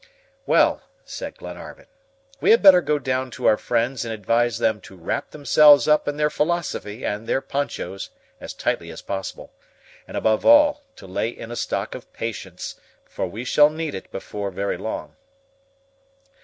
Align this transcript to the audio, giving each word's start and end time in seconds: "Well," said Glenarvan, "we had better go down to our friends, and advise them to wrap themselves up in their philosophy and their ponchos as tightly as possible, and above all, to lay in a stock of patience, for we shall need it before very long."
"Well," 0.47 0.81
said 1.05 1.37
Glenarvan, 1.37 1.85
"we 2.39 2.49
had 2.49 2.63
better 2.63 2.81
go 2.81 2.97
down 2.97 3.29
to 3.37 3.45
our 3.45 3.55
friends, 3.55 4.03
and 4.03 4.11
advise 4.11 4.57
them 4.57 4.81
to 4.81 4.95
wrap 4.95 5.29
themselves 5.29 5.87
up 5.87 6.07
in 6.07 6.17
their 6.17 6.31
philosophy 6.31 7.05
and 7.05 7.27
their 7.27 7.39
ponchos 7.39 8.09
as 8.39 8.55
tightly 8.55 8.89
as 8.89 9.03
possible, 9.03 9.53
and 10.07 10.17
above 10.17 10.43
all, 10.43 10.81
to 10.95 11.05
lay 11.05 11.29
in 11.29 11.51
a 11.51 11.55
stock 11.55 11.93
of 11.93 12.11
patience, 12.13 12.79
for 13.05 13.27
we 13.27 13.43
shall 13.43 13.69
need 13.69 13.93
it 13.93 14.09
before 14.09 14.49
very 14.49 14.75
long." 14.79 15.17